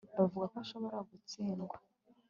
Bavuga 0.17 0.45
ko 0.51 0.55
ashobora 0.63 0.97
gutsindwa 1.09 1.75